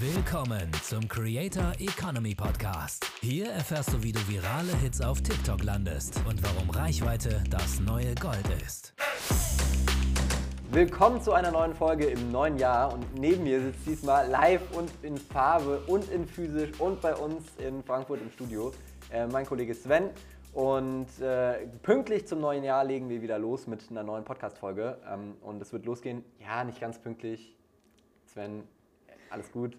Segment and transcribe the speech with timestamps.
[0.00, 3.04] Willkommen zum Creator Economy Podcast.
[3.20, 8.14] Hier erfährst du, wie du virale Hits auf TikTok landest und warum Reichweite das neue
[8.14, 8.94] Gold ist.
[10.70, 14.90] Willkommen zu einer neuen Folge im neuen Jahr und neben mir sitzt diesmal live und
[15.02, 18.72] in Farbe und in physisch und bei uns in Frankfurt im Studio
[19.12, 20.08] äh, mein Kollege Sven.
[20.54, 24.96] Und äh, pünktlich zum neuen Jahr legen wir wieder los mit einer neuen Podcast-Folge.
[25.06, 27.54] Ähm, und es wird losgehen, ja, nicht ganz pünktlich.
[28.24, 28.62] Sven,
[29.28, 29.76] alles gut,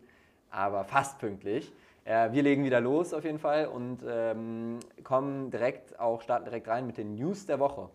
[0.52, 1.72] aber fast pünktlich.
[2.04, 6.68] Äh, wir legen wieder los auf jeden Fall und ähm, kommen direkt auch, starten direkt
[6.68, 7.90] rein mit den News der Woche.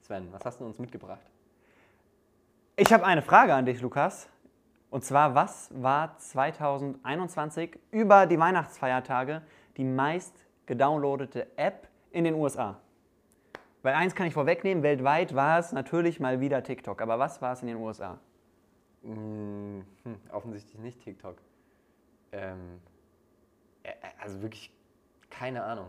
[0.00, 1.24] Sven, was hast du uns mitgebracht?
[2.76, 4.28] Ich habe eine Frage an dich, Lukas.
[4.90, 9.42] Und zwar, was war 2021 über die Weihnachtsfeiertage
[9.76, 10.34] die meist
[10.66, 12.80] gedownloadete App in den USA?
[13.82, 17.00] Weil eins kann ich vorwegnehmen, weltweit war es natürlich mal wieder TikTok.
[17.02, 18.18] Aber was war es in den USA?
[19.02, 21.36] Hm, hm, offensichtlich nicht TikTok.
[22.32, 22.80] Ähm,
[23.82, 24.72] äh, also wirklich
[25.30, 25.88] keine Ahnung.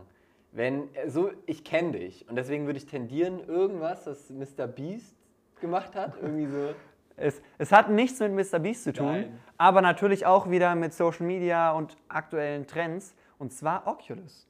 [0.51, 4.67] Wenn, äh, so, ich kenne dich und deswegen würde ich tendieren, irgendwas, das Mr.
[4.67, 5.15] Beast
[5.59, 6.73] gemacht hat, irgendwie so.
[7.17, 8.57] Es, es hat nichts mit Mr.
[8.57, 9.39] Beast zu tun, Nein.
[9.57, 13.13] aber natürlich auch wieder mit Social Media und aktuellen Trends.
[13.37, 14.47] Und zwar Oculus.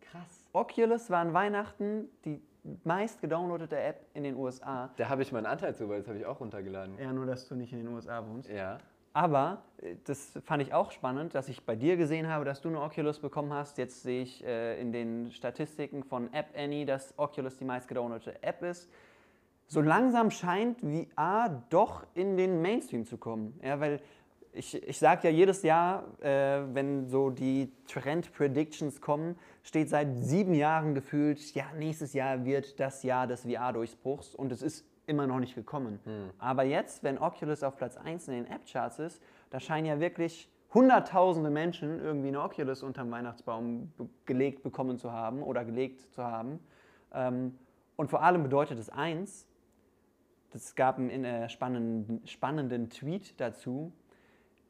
[0.00, 0.44] Krass.
[0.52, 2.42] Oculus war an Weihnachten die
[2.84, 4.90] meist gedownloadete App in den USA.
[4.96, 6.98] Da habe ich meinen Anteil zu, weil das habe ich auch runtergeladen.
[6.98, 8.50] Ja, nur dass du nicht in den USA wohnst.
[8.50, 8.78] Ja.
[9.12, 12.68] Aber äh, das fand ich auch spannend, dass ich bei dir gesehen habe, dass du
[12.68, 13.78] eine Oculus bekommen hast.
[13.78, 18.42] Jetzt sehe ich äh, in den Statistiken von App Annie, dass Oculus die meist gedownloadete
[18.42, 18.88] App ist.
[19.66, 23.58] So langsam scheint VR doch in den Mainstream zu kommen.
[23.62, 24.00] Ja, weil
[24.52, 30.54] ich, ich sage ja jedes Jahr, äh, wenn so die Trend-Predictions kommen, steht seit sieben
[30.54, 35.38] Jahren gefühlt, ja, nächstes Jahr wird das Jahr des VR-Durchbruchs und es ist immer noch
[35.38, 36.00] nicht gekommen.
[36.38, 40.50] Aber jetzt, wenn Oculus auf Platz 1 in den App-Charts ist, da scheinen ja wirklich
[40.74, 43.92] hunderttausende Menschen irgendwie eine Oculus unterm Weihnachtsbaum
[44.24, 46.58] gelegt bekommen zu haben oder gelegt zu haben.
[47.12, 47.58] Ähm,
[47.96, 49.46] und vor allem bedeutet es eins,
[50.54, 53.92] es gab einen äh, spannenden, spannenden Tweet dazu,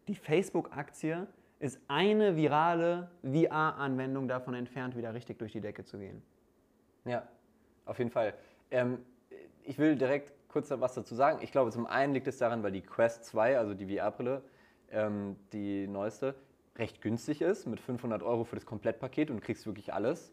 [0.09, 1.26] die Facebook-Aktie
[1.60, 6.20] ist eine virale VR-Anwendung davon entfernt, wieder richtig durch die Decke zu gehen.
[7.04, 7.26] Ja,
[7.84, 8.34] auf jeden Fall.
[8.70, 8.98] Ähm,
[9.64, 11.38] ich will direkt kurz was dazu sagen.
[11.42, 14.42] Ich glaube, zum einen liegt es daran, weil die Quest 2, also die VR-Brille,
[14.90, 16.34] ähm, die neueste,
[16.76, 20.32] recht günstig ist, mit 500 Euro für das Komplettpaket und kriegst wirklich alles,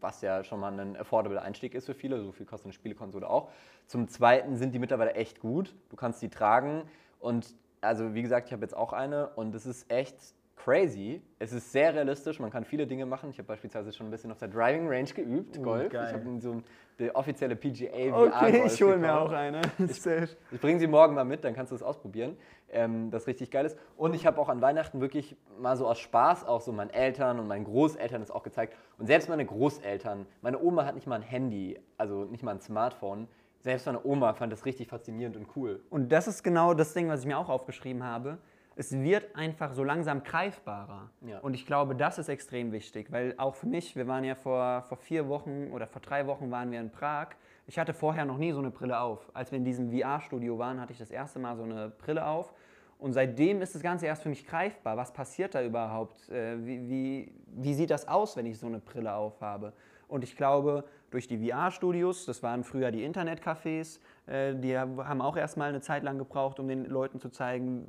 [0.00, 2.20] was ja schon mal ein affordable Einstieg ist für viele.
[2.20, 3.50] So viel kostet eine Spielekonsole auch.
[3.86, 5.74] Zum zweiten sind die mittlerweile echt gut.
[5.88, 6.82] Du kannst die tragen
[7.20, 10.16] und also wie gesagt, ich habe jetzt auch eine und es ist echt
[10.56, 11.20] crazy.
[11.38, 13.30] Es ist sehr realistisch, man kann viele Dinge machen.
[13.30, 15.92] Ich habe beispielsweise schon ein bisschen auf der Driving Range geübt, Oh, Golf.
[15.92, 16.06] geil.
[16.08, 16.64] Ich habe so ein,
[16.98, 19.60] die offizielle PGA VR Okay, Golf ich hole mir auch eine.
[19.88, 20.28] Safe.
[20.52, 22.36] Ich bringe sie morgen mal mit, dann kannst du es ausprobieren.
[22.70, 23.76] Ähm, das richtig geil ist.
[23.96, 27.38] Und ich habe auch an Weihnachten wirklich mal so aus Spaß auch so meinen Eltern
[27.40, 28.74] und meinen Großeltern das auch gezeigt.
[28.98, 32.60] Und selbst meine Großeltern, meine Oma hat nicht mal ein Handy, also nicht mal ein
[32.60, 33.28] Smartphone.
[33.60, 35.82] Selbst meine Oma fand das richtig faszinierend und cool.
[35.90, 38.38] Und das ist genau das Ding, was ich mir auch aufgeschrieben habe.
[38.76, 41.10] Es wird einfach so langsam greifbarer.
[41.20, 41.38] Ja.
[41.40, 44.82] Und ich glaube, das ist extrem wichtig, weil auch für mich, wir waren ja vor,
[44.82, 47.28] vor vier Wochen oder vor drei Wochen waren wir in Prag.
[47.66, 49.30] Ich hatte vorher noch nie so eine Brille auf.
[49.32, 52.52] Als wir in diesem VR-Studio waren, hatte ich das erste Mal so eine Brille auf.
[52.98, 54.96] Und seitdem ist das Ganze erst für mich greifbar.
[54.96, 56.28] Was passiert da überhaupt?
[56.30, 59.72] Äh, Wie, wie, wie sieht das aus, wenn ich so eine Brille aufhabe?
[60.08, 65.68] Und ich glaube, durch die VR-Studios, das waren früher die Internetcafés, die haben auch erstmal
[65.68, 67.86] eine Zeit lang gebraucht, um den Leuten zu zeigen,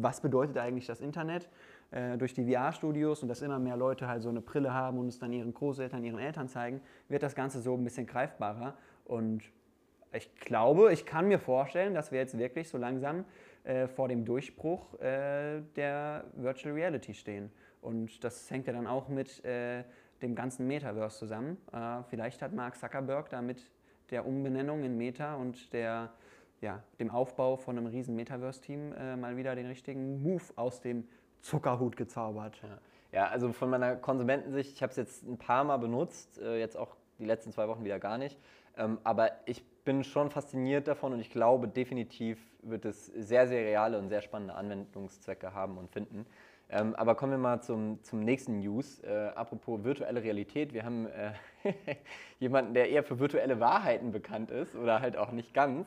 [0.00, 1.48] was bedeutet eigentlich das Internet.
[1.94, 5.06] Äh, Durch die VR-Studios und dass immer mehr Leute halt so eine Brille haben und
[5.08, 8.74] es dann ihren Großeltern, ihren Eltern zeigen, wird das Ganze so ein bisschen greifbarer.
[9.04, 9.44] Und
[10.12, 13.24] ich glaube, ich kann mir vorstellen, dass wir jetzt wirklich so langsam
[13.62, 17.52] äh, vor dem Durchbruch äh, der Virtual Reality stehen.
[17.80, 19.84] Und das hängt ja dann auch mit äh,
[20.20, 21.58] dem ganzen Metaverse zusammen.
[21.72, 23.70] Äh, vielleicht hat Mark Zuckerberg da mit
[24.10, 26.12] der Umbenennung in Meta und der,
[26.60, 31.06] ja, dem Aufbau von einem riesen Metaverse-Team äh, mal wieder den richtigen Move aus dem
[31.40, 32.60] Zuckerhut gezaubert.
[32.62, 32.78] Ja.
[33.14, 36.76] Ja, also von meiner Konsumentensicht, ich habe es jetzt ein paar Mal benutzt, äh, jetzt
[36.76, 38.36] auch die letzten zwei Wochen wieder gar nicht.
[38.76, 43.64] Ähm, aber ich bin schon fasziniert davon und ich glaube, definitiv wird es sehr, sehr
[43.64, 46.26] reale und sehr spannende Anwendungszwecke haben und finden.
[46.74, 48.98] Ähm, aber kommen wir mal zum, zum nächsten News.
[49.04, 50.74] Äh, apropos virtuelle Realität.
[50.74, 51.32] Wir haben äh,
[52.40, 55.86] jemanden, der eher für virtuelle Wahrheiten bekannt ist oder halt auch nicht ganz.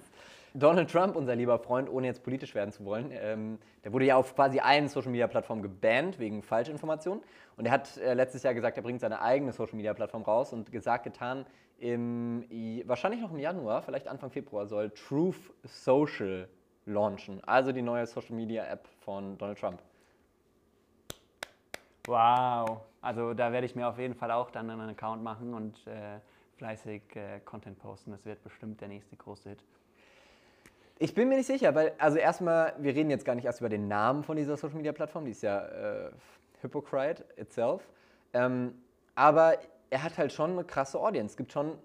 [0.54, 4.16] Donald Trump, unser lieber Freund, ohne jetzt politisch werden zu wollen, ähm, der wurde ja
[4.16, 7.22] auf quasi allen Social Media Plattformen gebannt wegen Falschinformationen.
[7.58, 10.54] Und er hat äh, letztes Jahr gesagt, er bringt seine eigene Social Media Plattform raus
[10.54, 11.46] und gesagt, getan,
[11.80, 12.46] im,
[12.86, 16.48] wahrscheinlich noch im Januar, vielleicht Anfang Februar, soll Truth Social
[16.86, 17.44] launchen.
[17.44, 19.82] Also die neue Social Media App von Donald Trump.
[22.08, 22.82] Wow.
[23.02, 26.20] Also da werde ich mir auf jeden Fall auch dann einen Account machen und äh,
[26.58, 28.12] fleißig äh, Content posten.
[28.12, 29.64] Das wird bestimmt der nächste große Hit.
[31.00, 33.70] Ich bin mir nicht sicher, weil, also erstmal, wir reden jetzt gar nicht erst über
[33.70, 36.12] den Namen von dieser Social Media Plattform, die ist ja äh,
[36.62, 37.88] Hypocrite itself.
[38.34, 38.74] Ähm,
[39.14, 39.58] aber
[39.90, 41.34] er hat halt schon eine krasse Audience.
[41.34, 41.78] Es gibt schon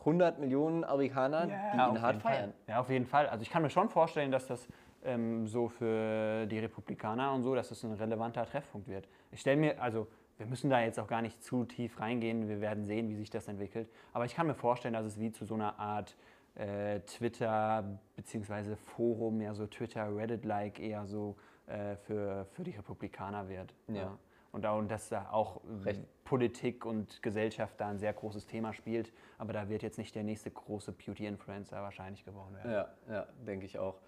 [0.00, 2.52] 100 Millionen Amerikaner, Ja, die ihn hart feiern.
[2.66, 3.26] Ja, auf jeden Fall.
[3.28, 4.66] Also ich kann mir schon vorstellen, dass das
[5.04, 9.08] ähm, so für die Republikaner und so, dass das ein relevanter Treffpunkt wird.
[9.30, 12.60] Ich stelle mir, also wir müssen da jetzt auch gar nicht zu tief reingehen, wir
[12.60, 13.88] werden sehen, wie sich das entwickelt.
[14.12, 16.16] Aber ich kann mir vorstellen, dass es wie zu so einer Art
[16.56, 18.76] äh, Twitter bzw.
[18.76, 21.36] Forum, ja so Twitter, Reddit-like eher so
[21.66, 23.74] äh, für, für die Republikaner wird.
[23.88, 24.18] Ja.
[24.52, 26.02] Und, da, und dass da auch Recht.
[26.24, 29.12] Politik und Gesellschaft da ein sehr großes Thema spielt.
[29.36, 32.70] Aber da wird jetzt nicht der nächste große Beauty-Influencer wahrscheinlich geworden werden.
[32.70, 34.00] Ja, ja, denke ich auch.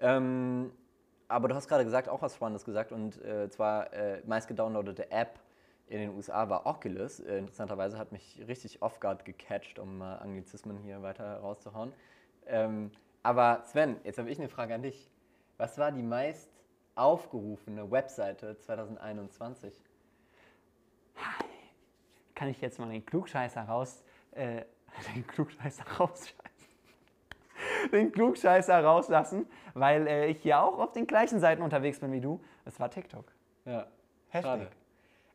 [0.00, 0.72] Ähm,
[1.28, 5.10] aber du hast gerade gesagt, auch was Spannendes gesagt, und äh, zwar äh, meist gedownloadete
[5.10, 5.38] App
[5.86, 7.20] in den USA war Oculus.
[7.20, 11.92] Äh, interessanterweise hat mich richtig off-guard gecatcht, um mal Anglizismen hier weiter rauszuhauen.
[12.46, 12.90] Ähm,
[13.22, 15.10] aber Sven, jetzt habe ich eine Frage an dich.
[15.58, 16.50] Was war die meist
[16.94, 19.74] aufgerufene Webseite 2021?
[22.34, 24.02] Kann ich jetzt mal den Klugscheißer raus,
[24.32, 24.62] äh,
[25.14, 26.39] den Klugscheißer rausscheißen?
[27.92, 32.20] Den Klugscheißer rauslassen, weil äh, ich hier auch auf den gleichen Seiten unterwegs bin wie
[32.20, 32.40] du.
[32.64, 33.32] Es war TikTok.
[33.64, 33.86] Ja,
[34.28, 34.50] Heftig.
[34.50, 34.68] schade.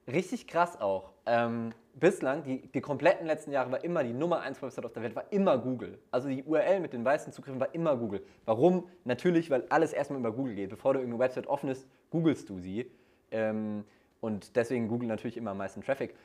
[0.08, 1.12] Richtig krass auch.
[1.26, 5.02] Ähm, bislang, die, die kompletten letzten Jahre war immer die Nummer 1 Website auf der
[5.02, 5.98] Welt, war immer Google.
[6.12, 8.24] Also die URL mit den weißen Zugriffen war immer Google.
[8.46, 8.88] Warum?
[9.04, 10.70] Natürlich, weil alles erstmal über Google geht.
[10.70, 12.92] Bevor du irgendeine Website offen ist, googelst du sie.
[13.32, 13.84] Ähm,
[14.22, 16.16] und deswegen Google natürlich immer am meisten Traffic.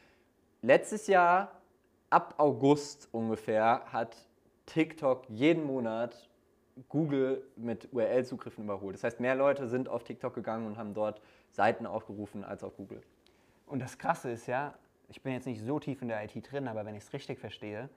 [0.60, 1.52] Letztes Jahr,
[2.10, 4.14] ab August ungefähr, hat
[4.70, 6.28] TikTok jeden Monat
[6.88, 8.94] Google mit URL-Zugriffen überholt.
[8.94, 11.20] Das heißt, mehr Leute sind auf TikTok gegangen und haben dort
[11.50, 13.02] Seiten aufgerufen als auf Google.
[13.66, 14.74] Und das Krasse ist ja,
[15.08, 17.40] ich bin jetzt nicht so tief in der IT drin, aber wenn ich es richtig
[17.40, 17.88] verstehe,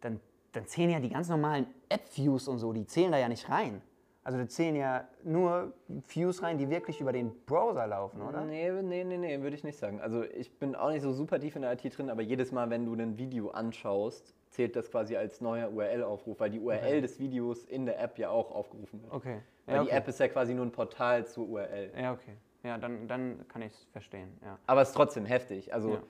[0.00, 0.20] dann,
[0.52, 3.82] dann zählen ja die ganz normalen App-Views und so, die zählen da ja nicht rein.
[4.22, 5.74] Also da zählen ja nur
[6.08, 8.42] Views rein, die wirklich über den Browser laufen, oder?
[8.46, 10.00] Nee, nee, nee, nee, würde ich nicht sagen.
[10.00, 12.70] Also ich bin auch nicht so super tief in der IT drin, aber jedes Mal,
[12.70, 17.00] wenn du ein Video anschaust, zählt das quasi als neuer URL-Aufruf, weil die URL Okay.
[17.00, 19.12] des Videos in der App ja auch aufgerufen wird.
[19.12, 19.40] Okay.
[19.66, 19.96] Weil Ja, die okay.
[19.98, 21.90] App ist ja quasi nur ein Portal zur URL.
[22.00, 22.36] Ja, okay.
[22.62, 24.38] Ja, dann, dann kann ich es verstehen.
[24.42, 24.58] Ja.
[24.66, 25.74] Aber es ist trotzdem heftig.
[25.74, 26.02] Also Ja.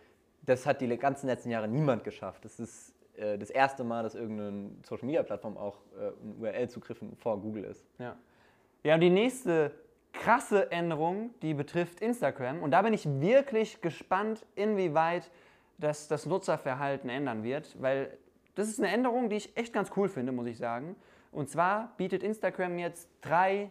[0.43, 2.45] das hat die ganzen letzten Jahre niemand geschafft.
[2.45, 7.65] Das ist äh, das erste Mal, dass irgendeine Social-Media-Plattform auch äh, ein URL-Zugriff vor Google
[7.65, 7.87] ist.
[7.99, 8.15] Ja.
[8.85, 9.73] ja, und die nächste
[10.13, 12.63] krasse Änderung, die betrifft Instagram.
[12.63, 15.31] Und da bin ich wirklich gespannt, inwieweit
[15.79, 18.17] das das Nutzerverhalten ändern wird, weil
[18.55, 20.97] das ist eine Änderung, die ich echt ganz cool finde, muss ich sagen.
[21.33, 23.71] Und zwar bietet Instagram jetzt drei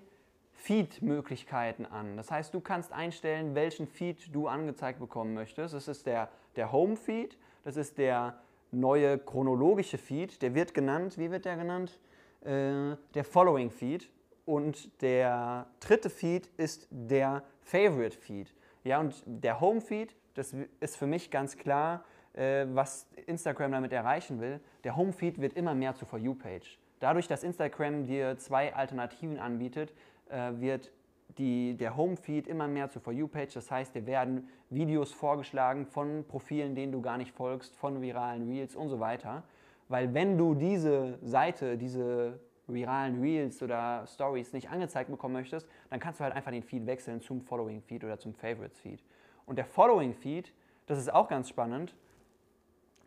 [0.51, 2.18] Feed-Möglichkeiten an.
[2.18, 5.74] Das heißt, du kannst einstellen, welchen Feed du angezeigt bekommen möchtest.
[5.74, 8.39] Das ist der, der Home-Feed, das ist der
[8.71, 12.00] neue chronologische Feed, der wird genannt, wie wird der genannt?
[12.41, 14.09] Äh, der Following Feed.
[14.45, 18.53] Und der dritte Feed ist der Favorite Feed.
[18.83, 22.03] Ja, und der Home Feed, das ist für mich ganz klar,
[22.33, 24.59] äh, was Instagram damit erreichen will.
[24.83, 26.77] Der Home Feed wird immer mehr zur For You-Page.
[27.00, 29.94] Dadurch, dass Instagram dir zwei Alternativen anbietet,
[30.30, 30.91] äh, wird
[31.38, 33.53] die, der Home-Feed immer mehr zur For You-Page.
[33.53, 38.47] Das heißt, dir werden Videos vorgeschlagen von Profilen, denen du gar nicht folgst, von viralen
[38.47, 39.44] Reels und so weiter.
[39.90, 45.99] Weil wenn du diese Seite, diese viralen Reels oder Stories nicht angezeigt bekommen möchtest, dann
[45.99, 49.04] kannst du halt einfach den Feed wechseln zum Following-Feed oder zum Favorites-Feed.
[49.45, 50.54] Und der Following-Feed,
[50.85, 51.95] das ist auch ganz spannend,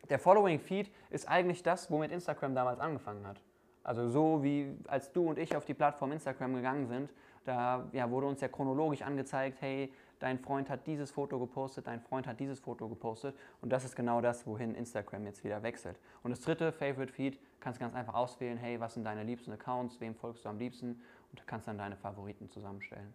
[0.08, 3.40] der Following-Feed ist eigentlich das, womit Instagram damals angefangen hat.
[3.82, 7.12] Also so wie als du und ich auf die Plattform Instagram gegangen sind,
[7.44, 12.00] da ja, wurde uns ja chronologisch angezeigt, hey, dein Freund hat dieses Foto gepostet, dein
[12.00, 16.00] Freund hat dieses Foto gepostet und das ist genau das, wohin Instagram jetzt wieder wechselt.
[16.24, 19.52] Und das dritte Favorite Feed kannst du ganz einfach auswählen, hey, was sind deine liebsten
[19.52, 23.14] Accounts, wem folgst du am liebsten und du kannst dann deine Favoriten zusammenstellen.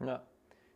[0.00, 0.22] Ja,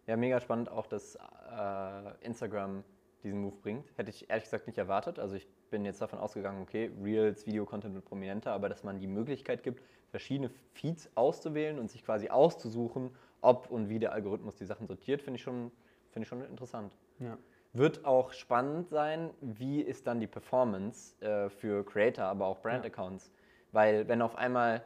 [0.07, 2.83] ja mega spannend auch, dass äh, Instagram
[3.23, 3.91] diesen Move bringt.
[3.97, 5.19] Hätte ich ehrlich gesagt nicht erwartet.
[5.19, 9.09] Also ich bin jetzt davon ausgegangen, okay, Reels, Videocontent wird prominenter, aber dass man die
[9.09, 14.67] Möglichkeit gibt, verschiedene Feeds auszuwählen und sich quasi auszusuchen, ob und wie der Algorithmus die
[14.67, 15.73] Sachen sortiert, finde ich, schon-
[16.13, 16.97] finde ich schon interessant.
[17.19, 17.37] Ja.
[17.73, 23.33] Wird auch spannend sein, wie ist dann die Performance äh, für Creator, aber auch Brand-Accounts.
[23.73, 24.85] Weil wenn auf einmal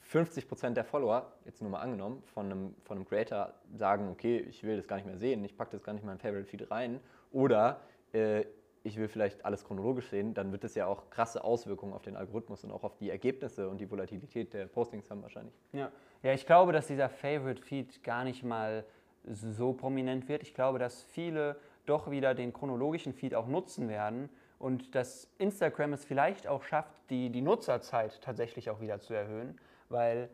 [0.00, 4.64] 50% der Follower, jetzt nur mal angenommen, von einem, von einem Creator sagen, okay, ich
[4.64, 6.68] will das gar nicht mehr sehen, ich packe das gar nicht in meinen Favorite Feed
[6.68, 6.98] rein,
[7.30, 7.80] oder
[8.12, 8.44] äh,
[8.82, 12.16] ich will vielleicht alles chronologisch sehen, dann wird es ja auch krasse Auswirkungen auf den
[12.16, 15.54] Algorithmus und auch auf die Ergebnisse und die Volatilität der Postings haben wahrscheinlich.
[15.72, 15.90] Ja,
[16.22, 18.84] ja ich glaube, dass dieser Favorite Feed gar nicht mal
[19.24, 20.42] so prominent wird.
[20.42, 25.92] Ich glaube, dass viele doch wieder den chronologischen Feed auch nutzen werden und dass Instagram
[25.92, 29.58] es vielleicht auch schafft, die, die Nutzerzeit tatsächlich auch wieder zu erhöhen,
[29.88, 30.30] weil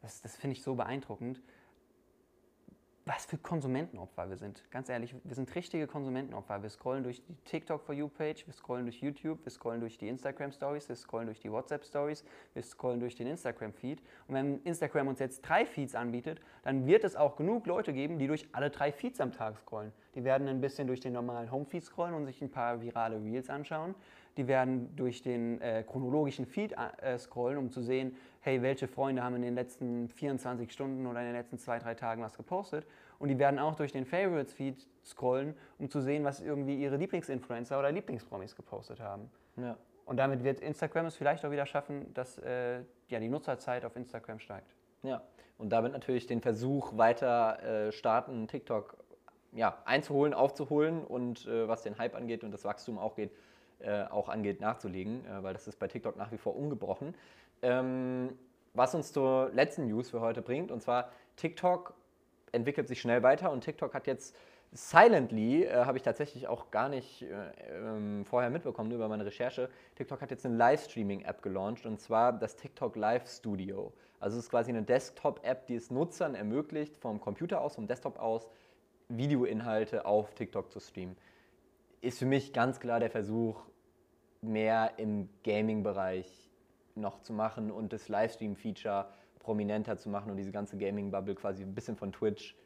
[0.00, 1.42] das, das finde ich so beeindruckend
[3.12, 4.62] was für Konsumentenopfer wir sind.
[4.70, 6.62] Ganz ehrlich, wir sind richtige Konsumentenopfer.
[6.62, 9.98] Wir scrollen durch die TikTok For You Page, wir scrollen durch YouTube, wir scrollen durch
[9.98, 12.22] die Instagram Stories, wir scrollen durch die WhatsApp Stories,
[12.54, 14.00] wir scrollen durch den Instagram Feed.
[14.28, 18.16] Und wenn Instagram uns jetzt drei Feeds anbietet, dann wird es auch genug Leute geben,
[18.16, 19.92] die durch alle drei Feeds am Tag scrollen.
[20.14, 23.20] Die werden ein bisschen durch den normalen Home Feed scrollen und sich ein paar virale
[23.20, 23.96] Reels anschauen.
[24.36, 29.22] Die werden durch den äh, chronologischen Feed äh, scrollen, um zu sehen, hey, welche Freunde
[29.22, 32.86] haben in den letzten 24 Stunden oder in den letzten zwei, drei Tagen was gepostet.
[33.18, 37.78] Und die werden auch durch den Favorites-Feed scrollen, um zu sehen, was irgendwie ihre Lieblingsinfluencer
[37.78, 39.30] oder Lieblingspromis gepostet haben.
[39.56, 39.76] Ja.
[40.06, 43.94] Und damit wird Instagram es vielleicht auch wieder schaffen, dass äh, ja, die Nutzerzeit auf
[43.94, 44.74] Instagram steigt.
[45.02, 45.22] Ja,
[45.56, 48.96] und damit natürlich den Versuch weiter äh, starten, TikTok
[49.52, 53.32] ja, einzuholen, aufzuholen und äh, was den Hype angeht und das Wachstum auch geht,
[53.82, 57.14] äh, auch angeht, nachzulegen, äh, weil das ist bei TikTok nach wie vor ungebrochen.
[57.62, 58.30] Ähm,
[58.74, 61.94] was uns zur letzten News für heute bringt, und zwar TikTok
[62.52, 64.36] entwickelt sich schnell weiter und TikTok hat jetzt
[64.72, 67.26] Silently, äh, habe ich tatsächlich auch gar nicht äh,
[67.72, 69.68] ähm, vorher mitbekommen, nur über meine Recherche.
[69.96, 73.92] TikTok hat jetzt eine Livestreaming-App gelauncht und zwar das TikTok Live Studio.
[74.20, 78.18] Also es ist quasi eine Desktop-App, die es Nutzern ermöglicht, vom Computer aus, vom Desktop
[78.20, 78.46] aus,
[79.08, 81.16] Videoinhalte auf TikTok zu streamen.
[82.00, 83.66] Ist für mich ganz klar der Versuch,
[84.40, 86.50] mehr im Gaming-Bereich
[86.94, 89.06] noch zu machen und das Livestream-Feature
[89.38, 92.56] prominenter zu machen und diese ganze Gaming-Bubble quasi ein bisschen von Twitch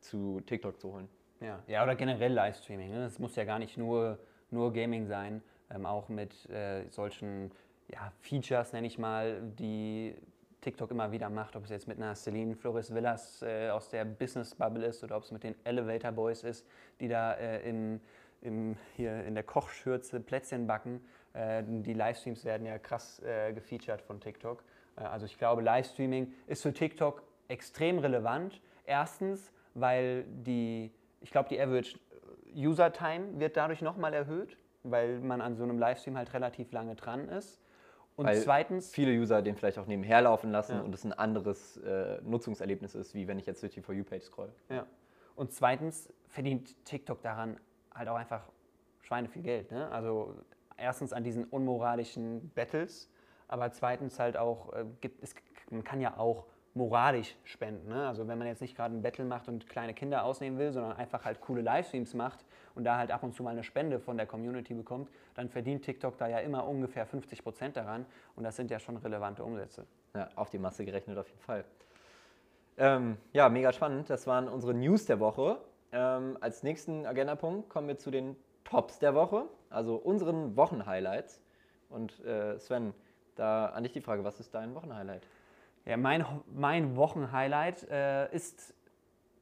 [0.00, 1.08] zu TikTok zu holen.
[1.40, 2.90] Ja, ja oder generell Livestreaming.
[2.90, 3.10] Ne?
[3.18, 4.18] Muss ja gar nicht nur,
[4.50, 7.50] nur Gaming sein, ähm, auch mit äh, solchen
[7.88, 10.14] ja, Features, nenne ich mal, die
[10.60, 14.04] TikTok immer wieder macht, ob es jetzt mit einer Celine Flores Villas äh, aus der
[14.04, 16.66] Business Bubble ist oder ob es mit den Elevator Boys ist,
[17.00, 18.00] die da äh, im,
[18.44, 21.00] im, hier in der Kochschürze Plätzchen backen.
[21.32, 24.62] Äh, die Livestreams werden ja krass äh, gefeatured von TikTok.
[24.96, 28.60] Äh, also ich glaube, Livestreaming ist für TikTok extrem relevant.
[28.86, 31.98] Erstens, weil die, ich glaube, die Average
[32.54, 36.94] User Time wird dadurch nochmal erhöht, weil man an so einem Livestream halt relativ lange
[36.94, 37.60] dran ist.
[38.16, 38.92] Und weil zweitens.
[38.92, 40.82] Viele User den vielleicht auch nebenher laufen lassen ja.
[40.82, 44.22] und es ein anderes äh, Nutzungserlebnis ist, wie wenn ich jetzt durch die For You-Page
[44.22, 44.52] scroll.
[44.68, 44.86] Ja.
[45.34, 47.58] Und zweitens verdient TikTok daran
[47.94, 48.42] halt auch einfach
[49.02, 49.70] Schweine viel Geld.
[49.70, 49.90] Ne?
[49.90, 50.34] Also
[50.76, 53.10] erstens an diesen unmoralischen Battles,
[53.48, 55.34] aber zweitens halt auch, äh, gibt, es,
[55.70, 57.88] man kann ja auch moralisch spenden.
[57.88, 58.06] Ne?
[58.06, 60.96] Also wenn man jetzt nicht gerade ein Battle macht und kleine Kinder ausnehmen will, sondern
[60.96, 64.16] einfach halt coole Livestreams macht und da halt ab und zu mal eine Spende von
[64.16, 68.56] der Community bekommt, dann verdient TikTok da ja immer ungefähr 50 Prozent daran und das
[68.56, 69.86] sind ja schon relevante Umsätze.
[70.14, 71.64] Ja, auf die Masse gerechnet auf jeden Fall.
[72.76, 74.10] Ähm, ja, mega spannend.
[74.10, 75.58] Das waren unsere News der Woche.
[75.94, 78.34] Ähm, als nächsten Agendapunkt kommen wir zu den
[78.64, 81.40] Tops der Woche, also unseren Wochenhighlights.
[81.88, 82.92] Und äh, Sven,
[83.36, 85.22] da an dich die Frage, was ist dein Wochenhighlight?
[85.84, 88.74] Ja, mein, mein Wochenhighlight äh, ist,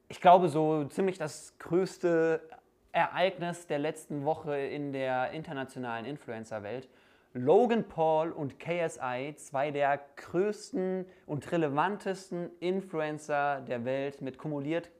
[0.09, 2.41] ich glaube, so ziemlich das größte
[2.91, 6.87] Ereignis der letzten Woche in der internationalen Influencer-Welt.
[7.33, 14.91] Logan Paul und KSI, zwei der größten und relevantesten Influencer der Welt mit kumuliert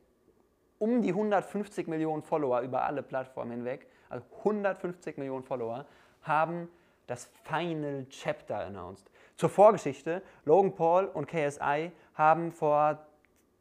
[0.83, 5.85] um die 150 Millionen Follower über alle Plattformen hinweg, also 150 Millionen Follower,
[6.23, 6.67] haben
[7.07, 9.09] das Final Chapter announced.
[9.37, 12.99] Zur Vorgeschichte, Logan Paul und KSI haben vor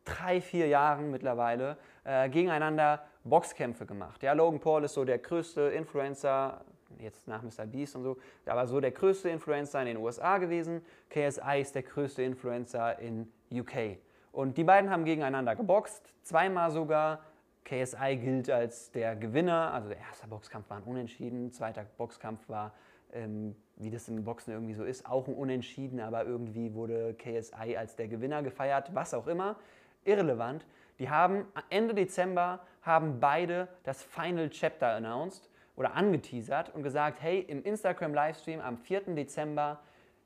[0.05, 4.21] drei, vier Jahren mittlerweile äh, gegeneinander Boxkämpfe gemacht.
[4.25, 6.65] Ja, Logan Paul ist so der größte Influencer,
[6.99, 7.67] jetzt nach Mr.
[7.67, 10.85] Beast und so, aber so der größte Influencer in den USA gewesen.
[11.09, 13.99] KSI ist der größte Influencer in UK.
[14.33, 17.21] Und die beiden haben gegeneinander geboxt, zweimal sogar.
[17.65, 22.73] KSI gilt als der Gewinner, also der erste Boxkampf war ein Unentschieden, zweiter Boxkampf war
[23.13, 27.77] ähm, wie das im Boxen irgendwie so ist, auch ein Unentschieden, aber irgendwie wurde KSI
[27.77, 29.57] als der Gewinner gefeiert, was auch immer,
[30.05, 30.67] irrelevant.
[30.99, 37.41] Die haben Ende Dezember haben beide das Final Chapter announced oder angeteasert und gesagt, hey,
[37.41, 39.15] im Instagram Livestream am 4.
[39.15, 39.81] Dezember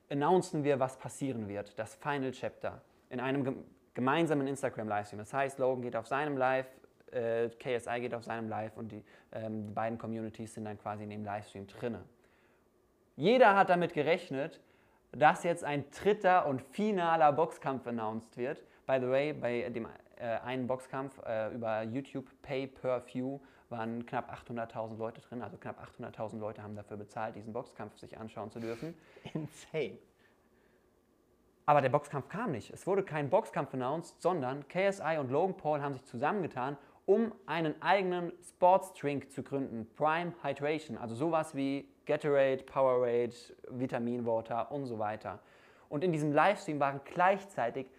[0.09, 2.81] announcen wir, was passieren wird, das Final Chapter.
[3.09, 3.65] In einem
[3.97, 5.17] gemeinsamen Instagram Livestream.
[5.17, 6.67] Das heißt, Logan geht auf seinem Live,
[7.11, 11.03] äh, KSI geht auf seinem Live und die, ähm, die beiden Communities sind dann quasi
[11.03, 12.03] in dem Livestream drinne.
[13.15, 14.61] Jeder hat damit gerechnet,
[15.13, 18.61] dass jetzt ein dritter und finaler Boxkampf announced wird.
[18.85, 19.87] By the way, bei dem
[20.17, 23.39] äh, einen Boxkampf äh, über YouTube Pay per View
[23.69, 25.41] waren knapp 800.000 Leute drin.
[25.41, 28.93] Also knapp 800.000 Leute haben dafür bezahlt, diesen Boxkampf sich anschauen zu dürfen.
[29.33, 29.97] Insane.
[31.67, 32.71] Aber der Boxkampf kam nicht.
[32.71, 37.79] Es wurde kein Boxkampf announced, sondern KSI und Logan Paul haben sich zusammengetan, um einen
[37.81, 39.85] eigenen Sportsdrink zu gründen.
[39.97, 43.35] Prime Hydration, also sowas wie Gatorade, Powerade,
[43.69, 45.39] Vitaminwater und so weiter.
[45.89, 47.91] Und in diesem Livestream waren gleichzeitig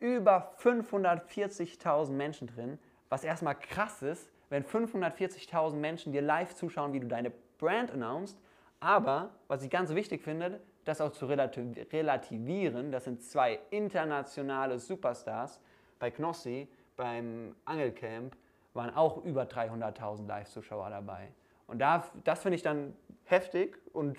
[0.00, 2.80] über 540.000 Menschen drin,
[3.10, 8.36] was erstmal krass ist, wenn 540.000 Menschen dir live zuschauen, wie du deine Brand announced.
[8.80, 15.60] Aber, was ich ganz wichtig finde, das auch zu relativieren, das sind zwei internationale Superstars.
[15.98, 18.36] Bei Knossi, beim Angelcamp,
[18.74, 21.28] waren auch über 300.000 Live-Zuschauer dabei.
[21.66, 24.18] Und da, das finde ich dann heftig und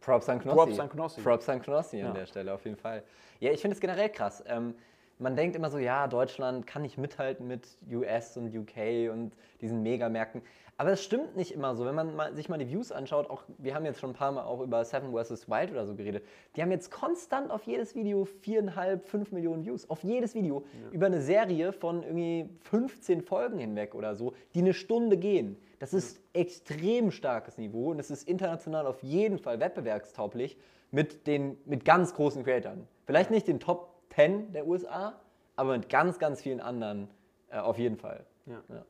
[0.00, 0.56] Props an Knossi.
[0.56, 1.20] Props an Knossi.
[1.22, 2.08] Props an Knossi Ja.
[2.08, 3.02] an der Stelle, auf jeden Fall.
[3.40, 4.42] Ja, ich finde es generell krass.
[4.46, 4.74] Ähm,
[5.22, 9.82] man denkt immer so, ja, Deutschland kann nicht mithalten mit US und UK und diesen
[9.82, 10.42] Megamärkten.
[10.78, 11.84] Aber es stimmt nicht immer so.
[11.84, 14.32] Wenn man mal, sich mal die Views anschaut, auch wir haben jetzt schon ein paar
[14.32, 15.48] Mal auch über Seven vs.
[15.48, 16.24] Wild oder so geredet,
[16.56, 19.88] die haben jetzt konstant auf jedes Video viereinhalb, fünf Millionen Views.
[19.88, 20.64] Auf jedes Video.
[20.90, 25.56] Über eine Serie von irgendwie 15 Folgen hinweg oder so, die eine Stunde gehen.
[25.78, 30.56] Das ist extrem starkes Niveau und es ist international auf jeden Fall wettbewerbstauglich
[30.90, 32.88] mit den mit ganz großen Creatoren.
[33.06, 35.14] Vielleicht nicht den Top 10 der USA,
[35.56, 37.08] aber mit ganz, ganz vielen anderen
[37.50, 38.24] äh, auf jeden Fall.
[38.46, 38.62] Ja.
[38.68, 38.84] Ja.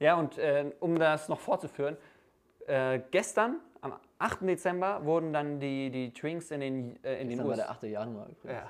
[0.00, 1.96] Ja, und äh, um das noch fortzuführen,
[2.66, 4.42] äh, gestern, am 8.
[4.42, 7.62] Dezember, wurden dann die, die Drinks in den, äh, in den Gestern war USA.
[7.62, 7.82] der 8.
[7.84, 8.26] Januar.
[8.28, 8.62] übrigens.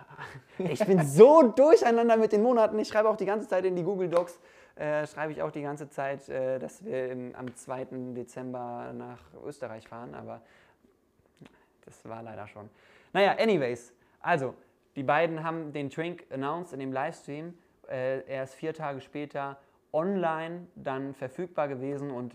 [0.59, 0.69] Ja.
[0.71, 2.79] Ich bin so durcheinander mit den Monaten.
[2.79, 4.41] Ich schreibe auch die ganze Zeit in die Google Docs,
[4.75, 7.87] äh, schreibe ich auch die ganze Zeit, äh, dass wir im, am 2.
[8.15, 10.41] Dezember nach Österreich fahren, aber
[11.85, 12.69] das war leider schon.
[13.13, 14.55] Naja, anyways, also
[14.97, 17.55] die beiden haben den Drink announced in dem Livestream.
[17.89, 19.59] Äh, er ist vier Tage später
[19.93, 22.35] online dann verfügbar gewesen und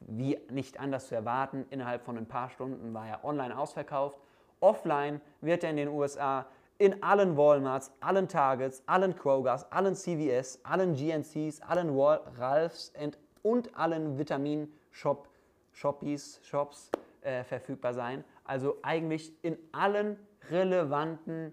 [0.00, 4.18] wie nicht anders zu erwarten, innerhalb von ein paar Stunden war er online ausverkauft.
[4.60, 6.46] Offline wird er in den USA
[6.78, 13.18] in allen Walmarts, allen Targets, allen Krogers, allen CVS, allen GNCs, allen Wal Ralphs und,
[13.42, 15.28] und allen Vitamin-Shop,
[15.72, 16.90] Shoppies, Shops
[17.22, 18.24] äh, verfügbar sein.
[18.44, 20.18] Also eigentlich in allen
[20.50, 21.52] relevanten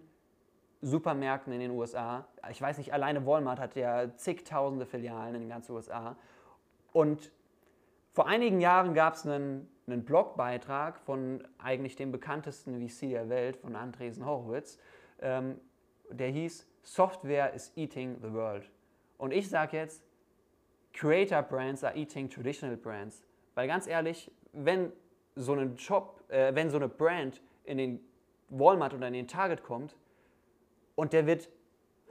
[0.84, 2.28] Supermärkten in den USA.
[2.52, 6.17] Ich weiß nicht, alleine Walmart hat ja zigtausende Filialen in den ganzen USA.
[6.91, 7.32] Und
[8.12, 13.56] vor einigen Jahren gab es einen, einen Blogbeitrag von eigentlich dem bekanntesten VC der Welt,
[13.56, 14.78] von Andresen Horowitz,
[15.22, 15.60] ähm,
[16.10, 18.69] der hieß Software is eating the world.
[19.17, 20.04] Und ich sage jetzt,
[20.91, 23.24] Creator Brands are eating traditional brands.
[23.56, 24.91] Weil ganz ehrlich, wenn
[25.36, 28.00] so ein Shop, äh, wenn so eine Brand in den
[28.50, 29.96] Walmart oder in den Target kommt
[30.96, 31.50] und der wird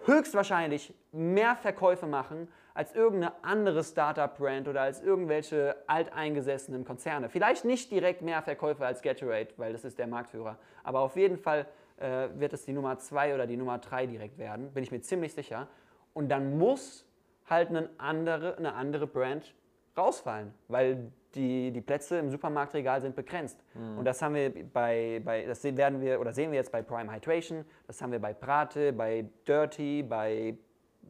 [0.04, 7.28] höchstwahrscheinlich mehr Verkäufe machen als irgendeine andere Startup-Brand oder als irgendwelche alteingesessenen Konzerne.
[7.28, 10.58] Vielleicht nicht direkt mehr Verkäufe als Gatorade, weil das ist der Marktführer.
[10.82, 11.66] Aber auf jeden Fall
[11.98, 15.02] äh, wird es die Nummer 2 oder die Nummer 3 direkt werden, bin ich mir
[15.02, 15.68] ziemlich sicher.
[16.14, 17.06] Und dann muss
[17.48, 19.54] halt eine andere, eine andere Brand
[19.96, 23.58] rausfallen, weil die, die Plätze im Supermarktregal sind begrenzt.
[23.74, 26.82] Und das haben wir bei, bei das sehen- werden wir oder sehen wir jetzt bei
[26.82, 30.54] Prime Hydration, das haben wir bei Prate, bei Dirty, bei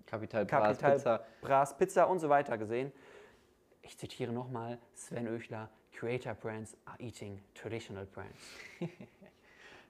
[0.06, 1.24] Kapital, Bras, Capital Pizza.
[1.40, 2.92] Bras Pizza und so weiter gesehen.
[3.82, 8.38] Ich zitiere nochmal Sven Oechler, Creator Brands are eating traditional brands.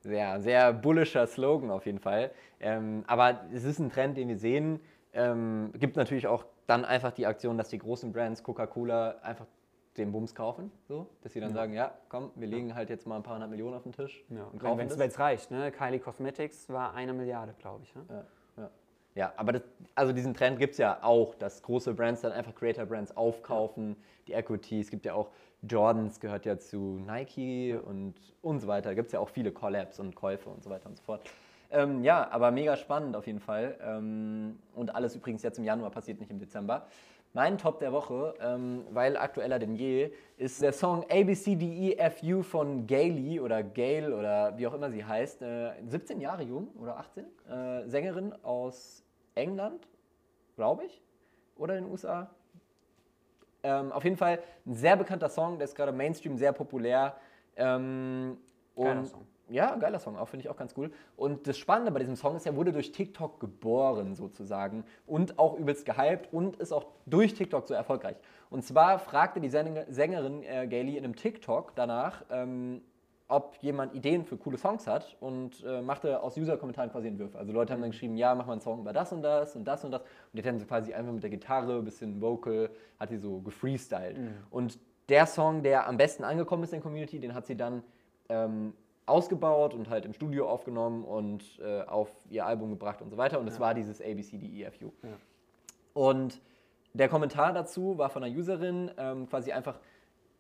[0.05, 2.33] Sehr, sehr bullischer Slogan auf jeden Fall.
[2.59, 4.81] Ähm, aber es ist ein Trend, den wir sehen.
[5.13, 9.47] Ähm, gibt natürlich auch dann einfach die Aktion, dass die großen Brands Coca-Cola einfach
[9.97, 13.17] den Bums kaufen, so, dass sie dann sagen, ja, komm, wir legen halt jetzt mal
[13.17, 15.71] ein paar hundert Millionen auf den Tisch und kaufen Wenn es reicht, ne?
[15.71, 17.95] Kylie Cosmetics war eine Milliarde, glaube ich.
[17.95, 18.05] Ne?
[18.09, 18.25] Ja,
[18.63, 18.71] ja.
[19.15, 19.63] ja aber das,
[19.95, 24.33] also diesen Trend gibt es ja auch, dass große Brands dann einfach Creator-Brands aufkaufen, die
[24.33, 24.81] Equity.
[24.81, 25.31] Es gibt ja auch
[25.63, 28.95] Jordans, gehört ja zu Nike und, und so weiter.
[28.95, 31.23] Gibt es ja auch viele Collabs und Käufe und so weiter und so fort.
[31.71, 33.79] Ähm, ja, aber mega spannend auf jeden Fall.
[33.83, 36.87] Ähm, und alles übrigens jetzt im Januar passiert, nicht im Dezember.
[37.35, 43.41] Mein Top der Woche, ähm, weil aktueller denn je, ist der Song ABCDEFU von Gayle
[43.43, 45.41] oder Gail oder wie auch immer sie heißt.
[45.41, 47.25] Äh, 17 Jahre jung oder 18.
[47.49, 49.03] Äh, Sängerin aus
[49.35, 49.89] England,
[50.57, 51.01] glaube ich,
[51.57, 52.31] oder in den USA.
[53.63, 57.17] Ähm, auf jeden Fall ein sehr bekannter Song, der ist gerade Mainstream sehr populär.
[57.57, 58.37] Ähm,
[58.75, 59.27] und- Song.
[59.49, 60.91] Ja, geiler Song, auch finde ich auch ganz cool.
[61.17, 65.59] Und das Spannende bei diesem Song ist, er wurde durch TikTok geboren sozusagen und auch
[65.59, 68.17] übelst gehypt und ist auch durch TikTok so erfolgreich.
[68.51, 72.83] Und zwar fragte die Sänger- Sängerin äh, Gayle in einem TikTok danach, ähm,
[73.29, 77.39] ob jemand Ideen für coole Songs hat und äh, machte aus User-Kommentaren quasi Entwürfe.
[77.39, 79.65] Also Leute haben dann geschrieben, ja, mach mal einen Song über das und das und
[79.65, 80.03] das und das.
[80.03, 83.41] Und die hat dann quasi einfach mit der Gitarre, ein bisschen Vocal, hat die so
[83.41, 84.19] gefreestylt.
[84.19, 84.35] Mhm.
[84.51, 84.79] Und
[85.09, 87.83] der Song, der am besten angekommen ist in der Community, den hat sie dann
[88.29, 88.75] ähm,
[89.13, 93.39] ausgebaut und halt im Studio aufgenommen und äh, auf ihr Album gebracht und so weiter.
[93.39, 93.61] Und es ja.
[93.61, 94.91] war dieses ABCDEFU.
[95.03, 95.09] Ja.
[95.93, 96.41] Und
[96.95, 99.79] der Kommentar dazu war von einer Userin ähm, quasi einfach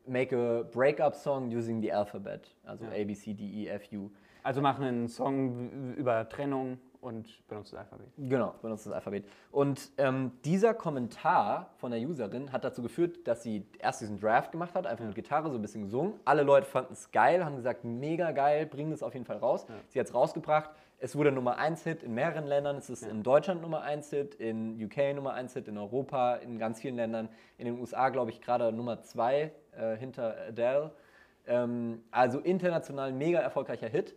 [0.07, 2.91] make a breakup song using the alphabet, also ja.
[2.93, 4.11] A, B, C, D, E, F, U.
[4.43, 8.07] Also machen einen Song über Trennung und benutzt das Alphabet.
[8.17, 9.25] Genau, benutzt das Alphabet.
[9.51, 14.53] Und ähm, dieser Kommentar von der Userin hat dazu geführt, dass sie erst diesen Draft
[14.53, 16.15] gemacht hat, einfach mit Gitarre so ein bisschen gesungen.
[16.25, 19.67] Alle Leute fanden es geil, haben gesagt, mega geil, bringen das auf jeden Fall raus.
[19.69, 19.75] Ja.
[19.89, 20.71] Sie hat es rausgebracht.
[21.01, 22.77] Es wurde Nummer 1 Hit in mehreren Ländern.
[22.77, 23.11] Es ist ja.
[23.11, 26.95] in Deutschland Nummer 1 Hit, in UK Nummer 1 Hit, in Europa, in ganz vielen
[26.95, 27.29] Ländern.
[27.59, 30.93] In den USA, glaube ich, gerade Nummer 2 äh, hinter Adele.
[31.49, 34.15] Ähm, also international mega erfolgreicher Hit.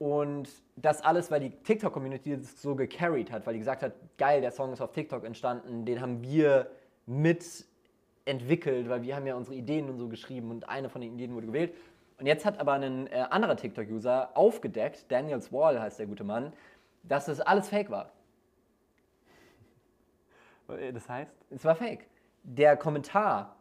[0.00, 4.40] Und das alles, weil die TikTok-Community das so gecarried hat, weil die gesagt hat, geil,
[4.40, 6.70] der Song ist auf TikTok entstanden, den haben wir
[7.04, 11.34] mitentwickelt, weil wir haben ja unsere Ideen und so geschrieben und eine von den Ideen
[11.34, 11.74] wurde gewählt.
[12.18, 16.54] Und jetzt hat aber ein äh, anderer TikTok-User aufgedeckt, Daniels Wall heißt der gute Mann,
[17.02, 18.10] dass das alles fake war.
[20.94, 21.30] Das heißt?
[21.50, 22.06] Es war fake.
[22.42, 23.54] Der Kommentar,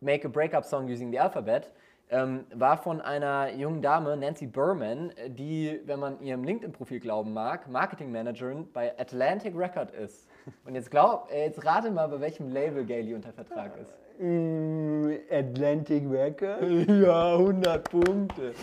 [0.00, 1.70] Make a Breakup Song using the Alphabet,
[2.10, 7.68] ähm, war von einer jungen Dame, Nancy Berman, die, wenn man ihrem LinkedIn-Profil glauben mag,
[7.68, 10.26] Marketing-Managerin bei Atlantic Record ist.
[10.64, 13.94] Und jetzt glaub, äh, jetzt rate mal, bei welchem Label Gailey unter Vertrag ist.
[14.18, 16.62] Mm, Atlantic Record?
[16.88, 18.54] ja, 100 Punkte.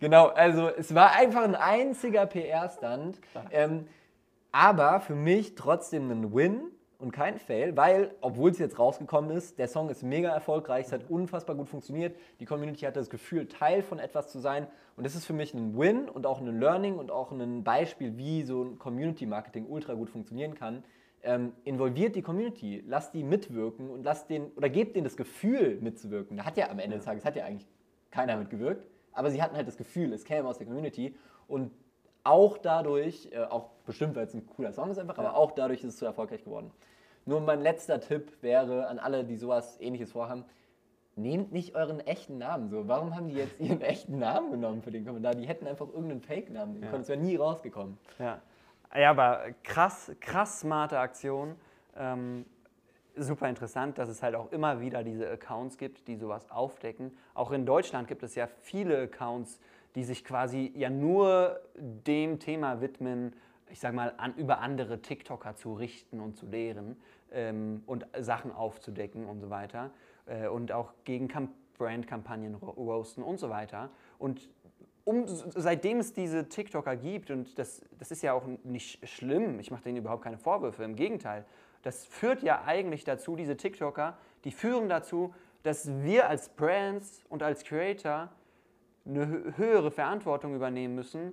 [0.00, 3.20] genau, also es war einfach ein einziger PR-Stand.
[3.52, 3.86] Ähm,
[4.52, 9.58] aber für mich trotzdem ein Win, und kein Fail, weil, obwohl es jetzt rausgekommen ist,
[9.58, 12.16] der Song ist mega erfolgreich, es hat unfassbar gut funktioniert.
[12.40, 14.66] Die Community hat das Gefühl, Teil von etwas zu sein.
[14.96, 18.16] Und das ist für mich ein Win und auch ein Learning und auch ein Beispiel,
[18.16, 20.84] wie so ein Community-Marketing ultra gut funktionieren kann.
[21.22, 25.78] Ähm, involviert die Community, lasst die mitwirken und lasst den oder gebt denen das Gefühl
[25.80, 26.36] mitzuwirken.
[26.36, 27.68] Da hat ja am Ende des Tages hat ja eigentlich
[28.10, 31.14] keiner mitgewirkt, aber sie hatten halt das Gefühl, es käme aus der Community
[31.46, 31.72] und
[32.24, 35.24] auch dadurch, äh, auch bestimmt, weil es ein cooler Song ist einfach, ja.
[35.24, 36.70] aber auch dadurch ist es so erfolgreich geworden.
[37.26, 40.44] Nur mein letzter Tipp wäre an alle, die sowas ähnliches vorhaben,
[41.16, 42.88] nehmt nicht euren echten Namen so.
[42.88, 45.34] Warum haben die jetzt ihren echten Namen genommen für den Kommentar?
[45.34, 47.02] Die hätten einfach irgendeinen Fake-Namen nehmen können.
[47.02, 47.98] Es wäre nie rausgekommen.
[48.18, 48.40] Ja.
[48.94, 51.56] ja, aber krass, krass smarte Aktion.
[51.96, 52.46] Ähm,
[53.16, 57.16] super interessant, dass es halt auch immer wieder diese Accounts gibt, die sowas aufdecken.
[57.34, 62.80] Auch in Deutschland gibt es ja viele Accounts, die sich quasi ja nur dem Thema
[62.80, 63.34] widmen,
[63.70, 66.96] ich sag mal, an, über andere TikToker zu richten und zu lehren
[67.32, 69.90] ähm, und Sachen aufzudecken und so weiter.
[70.26, 71.28] Äh, und auch gegen
[71.76, 73.90] Brandkampagnen roasten und so weiter.
[74.18, 74.48] Und
[75.04, 79.70] um, seitdem es diese TikToker gibt, und das, das ist ja auch nicht schlimm, ich
[79.70, 81.44] mache denen überhaupt keine Vorwürfe, im Gegenteil,
[81.82, 87.42] das führt ja eigentlich dazu, diese TikToker, die führen dazu, dass wir als Brands und
[87.42, 88.30] als Creator
[89.06, 91.32] eine höhere Verantwortung übernehmen müssen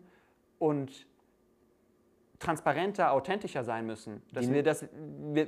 [0.59, 1.05] und
[2.39, 4.21] transparenter, authentischer sein müssen.
[4.31, 4.87] Dass wir das,
[5.33, 5.47] wir,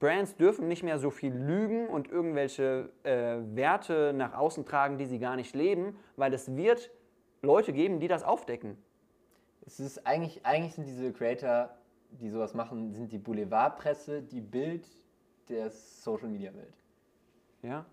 [0.00, 5.06] Brands dürfen nicht mehr so viel lügen und irgendwelche äh, Werte nach außen tragen, die
[5.06, 6.90] sie gar nicht leben, weil es wird
[7.42, 8.76] Leute geben, die das aufdecken.
[9.64, 11.70] Es ist eigentlich, eigentlich sind diese Creator,
[12.10, 14.88] die sowas machen, sind die Boulevardpresse, die Bild
[15.48, 16.74] der Social Media Welt.
[17.62, 17.86] Ja.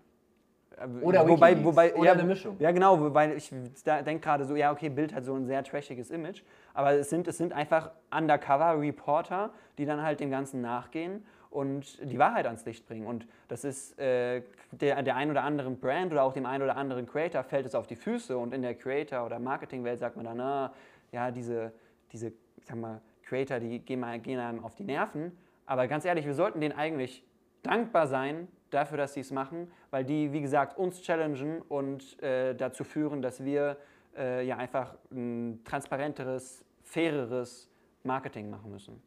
[0.78, 2.56] Äh, oder wobei, wobei, oder ja, eine Mischung.
[2.58, 3.50] Ja, genau, wobei ich
[3.84, 6.42] denke gerade so, ja, okay, Bild hat so ein sehr trashiges Image,
[6.74, 12.18] aber es sind, es sind einfach Undercover-Reporter, die dann halt dem Ganzen nachgehen und die
[12.18, 13.06] Wahrheit ans Licht bringen.
[13.06, 16.76] Und das ist äh, der, der ein oder anderen Brand oder auch dem einen oder
[16.76, 20.26] anderen Creator fällt es auf die Füße und in der Creator- oder Marketingwelt sagt man
[20.26, 20.72] dann, na,
[21.12, 21.72] ja, diese,
[22.12, 22.32] diese
[22.64, 25.36] sag mal, Creator, die gehen, mal, gehen einem auf die Nerven.
[25.66, 27.24] Aber ganz ehrlich, wir sollten denen eigentlich
[27.62, 32.54] dankbar sein, dafür, dass sie es machen, weil die, wie gesagt, uns challengen und äh,
[32.54, 33.76] dazu führen, dass wir
[34.16, 37.70] äh, ja einfach ein transparenteres, faireres
[38.02, 39.02] Marketing machen müssen.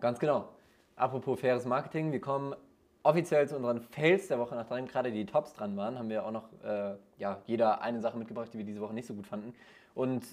[0.00, 0.48] Ganz genau.
[0.96, 2.54] Apropos faires Marketing, wir kommen
[3.02, 6.30] offiziell zu unseren Fails der Woche, nachdem gerade die Tops dran waren, haben wir auch
[6.30, 9.54] noch äh, ja, jeder eine Sache mitgebracht, die wir diese Woche nicht so gut fanden.
[9.94, 10.24] Und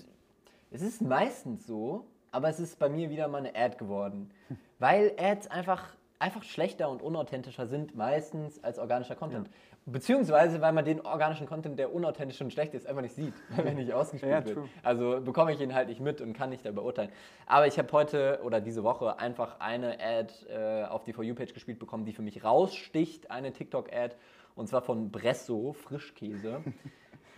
[0.72, 4.32] es ist meistens so, aber es ist bei mir wieder mal eine Ad geworden,
[4.80, 9.48] weil Ads einfach einfach schlechter und unauthentischer sind meistens als organischer Content.
[9.48, 9.54] Ja.
[9.86, 13.68] Beziehungsweise, weil man den organischen Content, der unauthentisch und schlecht ist, einfach nicht sieht, weil
[13.68, 14.68] er nicht ausgespielt ja, wird.
[14.84, 17.10] Also bekomme ich ihn halt nicht mit und kann nicht darüber urteilen.
[17.46, 21.54] Aber ich habe heute oder diese Woche einfach eine Ad äh, auf die For You-Page
[21.54, 24.16] gespielt bekommen, die für mich raussticht, eine TikTok-Ad,
[24.56, 26.62] und zwar von Bresso, Frischkäse.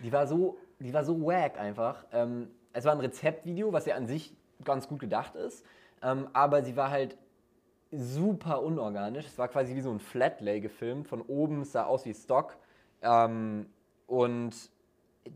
[0.00, 2.04] Die war so, die war so wack einfach.
[2.12, 5.64] Ähm, es war ein Rezeptvideo, was ja an sich ganz gut gedacht ist,
[6.02, 7.16] ähm, aber sie war halt
[7.92, 9.26] super unorganisch.
[9.26, 11.06] Es war quasi wie so ein Flatlay gefilmt.
[11.06, 12.56] Von oben es sah aus wie Stock.
[13.02, 13.66] Ähm,
[14.06, 14.52] und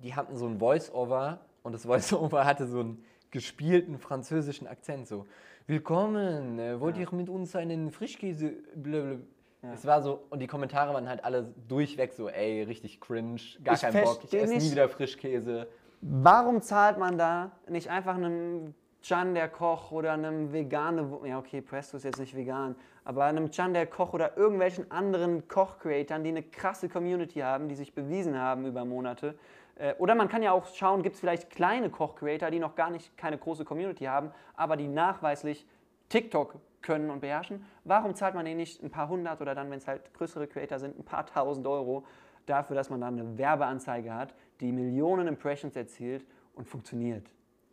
[0.02, 5.06] die hatten so ein Voice-Over und das Voice-Over hatte so einen gespielten französischen Akzent.
[5.06, 5.26] So,
[5.66, 8.52] willkommen, äh, wollt ihr mit uns einen Frischkäse?
[8.74, 9.24] Blablabla.
[9.72, 13.74] Es war so, und die Kommentare waren halt alle durchweg so, ey, richtig cringe, gar
[13.74, 15.66] Ich keinen Bock, ich esse nie wieder Frischkäse.
[16.00, 18.74] Warum zahlt man da nicht einfach einem
[19.06, 23.50] Can der Koch oder einem vegane, ja okay, Presto ist jetzt nicht vegan, aber einem
[23.50, 28.36] Can der Koch oder irgendwelchen anderen Koch-Creatoren, die eine krasse Community haben, die sich bewiesen
[28.36, 29.38] haben über Monate.
[29.76, 32.90] Äh, Oder man kann ja auch schauen, gibt es vielleicht kleine Koch-Creator, die noch gar
[32.90, 35.66] nicht keine große Community haben, aber die nachweislich
[36.08, 37.64] TikTok können und beherrschen.
[37.84, 40.78] Warum zahlt man denen nicht ein paar hundert oder dann, wenn es halt größere Creator
[40.78, 42.04] sind, ein paar tausend Euro
[42.46, 47.30] dafür, dass man dann eine Werbeanzeige hat, die Millionen Impressions erzielt und funktioniert?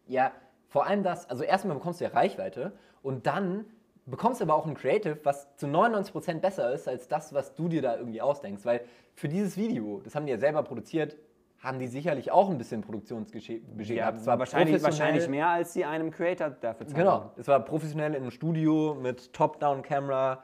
[0.08, 0.32] Ja,
[0.74, 2.72] vor allem das, also erstmal bekommst du ja Reichweite
[3.04, 3.66] und dann
[4.08, 7.68] bekommst du aber auch ein Creative, was zu 99% besser ist als das, was du
[7.68, 8.66] dir da irgendwie ausdenkst.
[8.66, 8.82] Weil
[9.14, 11.16] für dieses Video, das haben die ja selber produziert,
[11.60, 14.18] haben die sicherlich auch ein bisschen Produktionsbudget gehabt.
[14.18, 17.00] Es war wahrscheinlich, wahrscheinlich mehr, als sie einem Creator dafür zahlen.
[17.00, 20.42] Genau, es war professionell in einem Studio mit Top-Down-Kamera,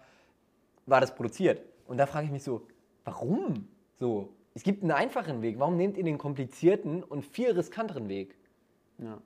[0.85, 1.63] war das produziert.
[1.87, 2.67] Und da frage ich mich so,
[3.03, 3.67] warum?
[3.95, 5.57] So, es gibt einen einfachen Weg.
[5.57, 8.35] Warum nehmt ihr den komplizierten und viel riskanteren Weg?
[8.99, 9.17] Ja.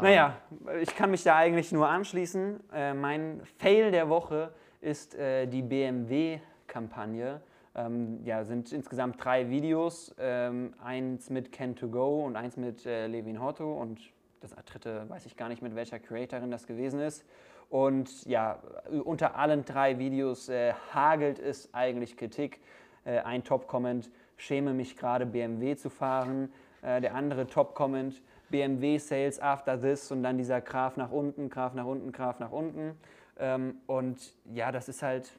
[0.00, 0.36] Naja,
[0.80, 2.60] ich kann mich da eigentlich nur anschließen.
[2.72, 7.40] Äh, mein Fail der Woche ist äh, die BMW-Kampagne.
[7.76, 10.14] Ähm, ja, sind insgesamt drei Videos.
[10.18, 14.00] Ähm, eins mit Ken2Go und eins mit äh, Levin Hotto und
[14.40, 17.24] das dritte weiß ich gar nicht, mit welcher Creatorin das gewesen ist.
[17.70, 18.58] Und ja,
[19.04, 22.60] unter allen drei Videos äh, hagelt es eigentlich Kritik.
[23.04, 26.52] Äh, ein Top-Comment, schäme mich gerade BMW zu fahren.
[26.82, 28.20] Äh, der andere Top-Comment,
[28.54, 32.52] BMW Sales after this und dann dieser Graph nach unten, Graph nach unten, Graph nach
[32.52, 32.96] unten.
[33.36, 35.32] Ähm, und ja, das ist halt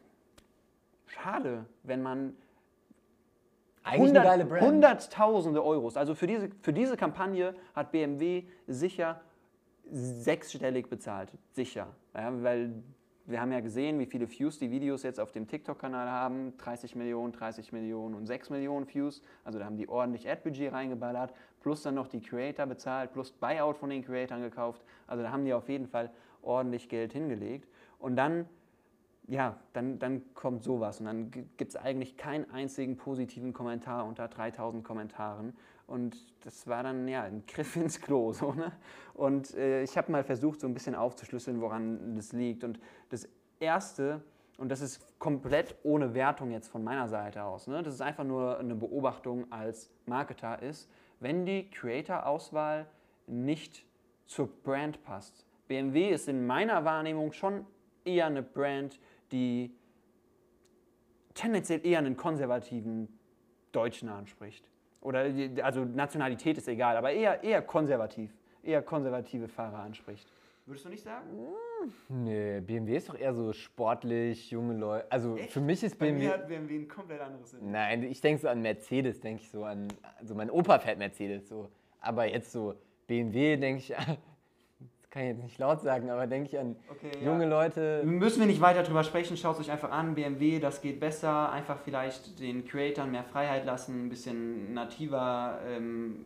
[1.07, 2.35] schade, wenn man
[4.43, 4.63] Brand.
[4.63, 5.95] Hunderttausende Euros.
[5.95, 9.21] Also für diese, für diese Kampagne hat BMW sicher
[9.89, 11.31] sechsstellig bezahlt.
[11.53, 11.87] Sicher.
[12.13, 12.73] Ja, weil
[13.27, 16.57] wir haben ja gesehen, wie viele Views die Videos jetzt auf dem TikTok-Kanal haben.
[16.57, 19.21] 30 Millionen, 30 Millionen und 6 Millionen Views.
[19.45, 21.33] Also da haben die ordentlich Ad-Budget reingeballert.
[21.65, 24.83] Plus dann noch die Creator bezahlt, plus Buyout von den Creatoren gekauft.
[25.07, 26.11] Also da haben die auf jeden Fall
[26.43, 27.67] ordentlich Geld hingelegt.
[27.97, 28.45] Und dann
[29.27, 34.27] ja, dann, dann kommt sowas und dann gibt es eigentlich keinen einzigen positiven Kommentar unter
[34.27, 35.57] 3000 Kommentaren.
[35.87, 38.31] Und das war dann ja ein Griff ins Klo.
[38.31, 38.71] So, ne?
[39.15, 42.63] Und äh, ich habe mal versucht, so ein bisschen aufzuschlüsseln, woran das liegt.
[42.63, 43.27] Und das
[43.59, 44.21] Erste,
[44.59, 47.81] und das ist komplett ohne Wertung jetzt von meiner Seite aus, ne?
[47.81, 50.87] das ist einfach nur eine Beobachtung als Marketer, ist,
[51.19, 52.87] wenn die Creator-Auswahl
[53.27, 53.85] nicht
[54.25, 55.45] zur Brand passt.
[55.67, 57.65] BMW ist in meiner Wahrnehmung schon
[58.03, 58.99] eher eine Brand,
[59.31, 59.75] die
[61.33, 63.07] tendenziell eher einen konservativen
[63.71, 64.69] Deutschen anspricht.
[65.01, 65.29] Oder
[65.63, 68.31] also Nationalität ist egal, aber eher, eher konservativ,
[68.63, 70.31] eher konservative Fahrer anspricht.
[70.65, 71.29] Würdest du nicht sagen?
[72.09, 75.11] Nee, BMW ist doch eher so sportlich, junge Leute.
[75.11, 76.29] Also für mich ist BMW.
[76.47, 77.71] BMW ein komplett anderes Sinn.
[77.71, 79.87] Nein, ich denke so an Mercedes, denke ich so an.
[80.19, 81.69] Also mein Opa fährt Mercedes so.
[81.99, 82.75] Aber jetzt so
[83.07, 83.87] BMW, denke ich,
[84.99, 87.25] das kann ich jetzt nicht laut sagen, aber denke ich an Okay, ja.
[87.31, 88.03] junge Leute.
[88.05, 91.51] Müssen wir nicht weiter drüber sprechen, schaut es euch einfach an, BMW, das geht besser,
[91.51, 96.25] einfach vielleicht den Creatoren mehr Freiheit lassen, ein bisschen nativer ähm,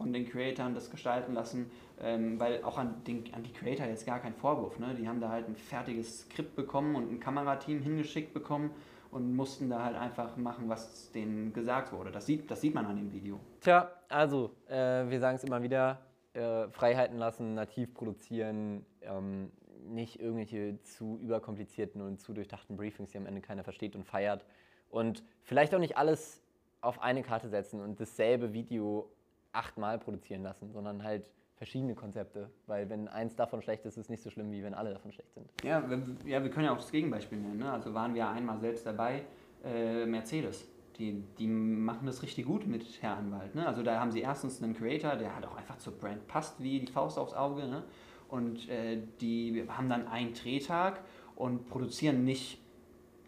[0.00, 4.06] von den Creatoren das gestalten lassen, ähm, weil auch an, den, an die Creator jetzt
[4.06, 4.94] gar kein Vorwurf, ne?
[4.98, 8.70] die haben da halt ein fertiges Skript bekommen und ein Kamerateam hingeschickt bekommen
[9.10, 12.10] und mussten da halt einfach machen, was denen gesagt wurde.
[12.10, 13.38] Das sieht, das sieht man an dem Video.
[13.60, 14.74] Tja, also, äh,
[15.10, 15.98] wir sagen es immer wieder:
[16.32, 19.50] äh, Freiheiten lassen, nativ produzieren, ähm,
[19.86, 24.46] nicht irgendwelche zu überkomplizierten und zu durchdachten Briefings, die am Ende keiner versteht und feiert.
[24.88, 26.42] Und vielleicht auch nicht alles
[26.80, 29.10] auf eine Karte setzen und dasselbe Video
[29.52, 32.50] achtmal produzieren lassen, sondern halt verschiedene Konzepte.
[32.66, 35.12] Weil, wenn eins davon schlecht ist, ist es nicht so schlimm, wie wenn alle davon
[35.12, 35.50] schlecht sind.
[35.62, 37.58] Ja, wir, ja, wir können ja auch das Gegenbeispiel nennen.
[37.58, 37.70] Ne?
[37.70, 39.24] Also waren wir einmal selbst dabei,
[39.64, 40.66] äh, Mercedes.
[40.98, 43.54] Die, die machen das richtig gut mit Herr Anwalt.
[43.54, 43.66] Ne?
[43.66, 46.80] Also da haben sie erstens einen Creator, der halt auch einfach zur Brand passt wie
[46.80, 47.66] die Faust aufs Auge.
[47.66, 47.84] Ne?
[48.28, 51.00] Und äh, die haben dann einen Drehtag
[51.36, 52.58] und produzieren nicht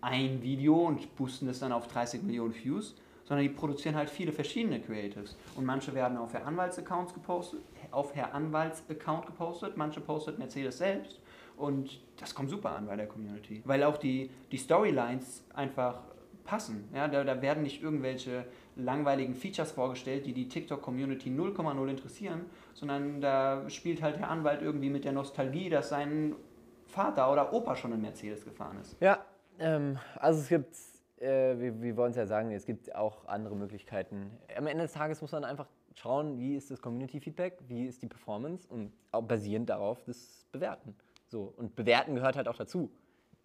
[0.00, 2.96] ein Video und boosten das dann auf 30 Millionen Views,
[3.32, 5.38] sondern die produzieren halt viele verschiedene Creatives.
[5.56, 11.18] Und manche werden auf Herr Anwalts-Accounts gepostet, auf Herr Anwalts-Account gepostet, manche postet Mercedes selbst.
[11.56, 13.62] Und das kommt super an bei der Community.
[13.64, 16.02] Weil auch die, die Storylines einfach
[16.44, 16.90] passen.
[16.94, 18.44] Ja, da, da werden nicht irgendwelche
[18.76, 22.42] langweiligen Features vorgestellt, die die TikTok-Community 0,0 interessieren,
[22.74, 26.36] sondern da spielt halt der Anwalt irgendwie mit der Nostalgie, dass sein
[26.84, 28.94] Vater oder Opa schon in Mercedes gefahren ist.
[29.00, 29.24] Ja,
[29.58, 30.76] ähm, also es gibt,
[31.22, 34.30] äh, wir, wir wollen es ja sagen, es gibt auch andere Möglichkeiten.
[34.56, 38.06] Am Ende des Tages muss man einfach schauen, wie ist das Community-Feedback, wie ist die
[38.06, 40.94] Performance und auch basierend darauf das bewerten.
[41.28, 42.90] So, und bewerten gehört halt auch dazu.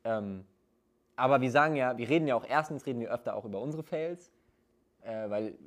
[0.04, 0.46] Ähm,
[1.16, 3.84] aber wir sagen ja, wir reden ja auch, erstens reden wir öfter auch über unsere
[3.84, 4.32] Fails,
[5.02, 5.58] äh, weil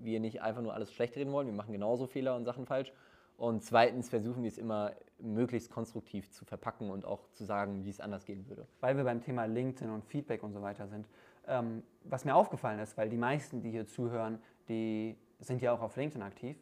[0.00, 2.92] wir nicht einfach nur alles schlecht reden wollen, wir machen genauso Fehler und Sachen falsch.
[3.36, 7.88] Und zweitens versuchen wir es immer möglichst konstruktiv zu verpacken und auch zu sagen, wie
[7.88, 8.66] es anders gehen würde.
[8.80, 11.08] Weil wir beim Thema LinkedIn und Feedback und so weiter sind.
[11.50, 15.82] Ähm, was mir aufgefallen ist, weil die meisten, die hier zuhören, die sind ja auch
[15.82, 16.56] auf LinkedIn aktiv.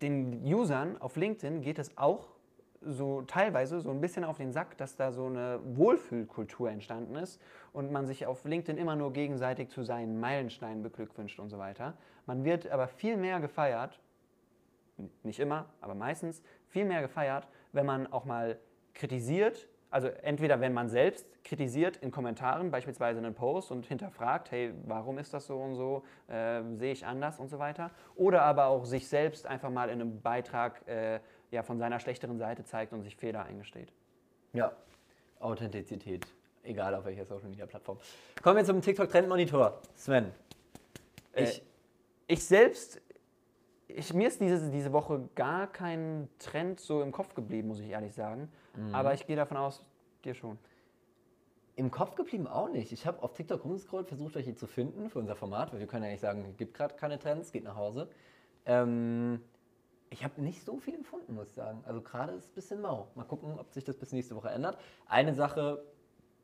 [0.00, 2.28] Den Usern auf LinkedIn geht es auch
[2.80, 7.40] so teilweise so ein bisschen auf den Sack, dass da so eine Wohlfühlkultur entstanden ist
[7.72, 11.94] und man sich auf LinkedIn immer nur gegenseitig zu seinen Meilensteinen beglückwünscht und so weiter.
[12.26, 14.00] Man wird aber viel mehr gefeiert,
[15.22, 18.58] nicht immer, aber meistens viel mehr gefeiert, wenn man auch mal
[18.94, 24.72] kritisiert, also entweder wenn man selbst kritisiert in Kommentaren, beispielsweise einen Post und hinterfragt, hey,
[24.86, 28.66] warum ist das so und so, äh, sehe ich anders und so weiter, oder aber
[28.66, 32.94] auch sich selbst einfach mal in einem Beitrag äh, ja, von seiner schlechteren Seite zeigt
[32.94, 33.92] und sich Fehler eingesteht.
[34.54, 34.72] Ja,
[35.40, 36.26] Authentizität,
[36.62, 37.98] egal auf welcher Social Media Plattform.
[38.42, 39.78] Kommen wir zum TikTok Trend Monitor.
[39.94, 40.32] Sven.
[41.34, 41.62] Ich, äh,
[42.28, 43.02] ich selbst,
[43.88, 47.90] ich, mir ist diese, diese Woche gar kein Trend so im Kopf geblieben, muss ich
[47.90, 48.50] ehrlich sagen.
[48.76, 48.94] Mhm.
[48.94, 49.84] Aber ich gehe davon aus,
[50.24, 50.58] dir schon.
[51.74, 52.92] Im Kopf geblieben auch nicht.
[52.92, 55.86] Ich habe auf TikTok rumgescrollt, versucht euch hier zu finden für unser Format, weil wir
[55.86, 58.10] können ja nicht sagen, es gibt gerade keine Trends, geht nach Hause.
[58.66, 59.40] Ähm,
[60.10, 61.82] ich habe nicht so viel gefunden, muss ich sagen.
[61.86, 63.08] Also gerade ist es ein bisschen mau.
[63.14, 64.76] Mal gucken, ob sich das bis nächste Woche ändert.
[65.06, 65.82] Eine Sache,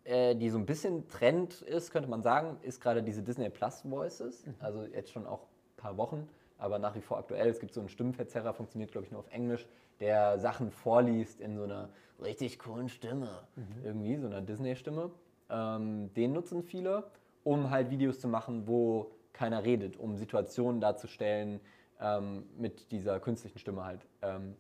[0.05, 3.83] äh, die so ein bisschen Trend ist, könnte man sagen, ist gerade diese Disney Plus
[3.85, 4.47] Voices.
[4.47, 4.55] Mhm.
[4.61, 6.27] Also jetzt schon auch ein paar Wochen,
[6.59, 7.49] aber nach wie vor aktuell.
[7.49, 9.67] Es gibt so einen Stimmenverzerrer, funktioniert glaube ich nur auf Englisch,
[10.01, 11.89] der Sachen vorliest in so einer
[12.23, 13.47] richtig coolen Stimme.
[13.57, 13.85] Mhm.
[13.85, 15.11] Irgendwie, so einer Disney-Stimme.
[15.51, 17.05] Ähm, den nutzen viele,
[17.45, 21.61] um halt Videos zu machen, wo keiner redet, um Situationen darzustellen,
[22.01, 24.07] ähm, mit dieser künstlichen Stimme halt.
[24.23, 24.57] Ähm,